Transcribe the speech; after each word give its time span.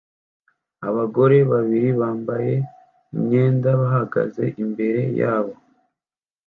Abagore 0.89 1.37
babiri 1.51 1.89
bambaye 1.99 2.53
imyenda 3.15 3.69
bahagaze 3.81 4.43
imbere 4.63 4.99
yabo 5.19 5.53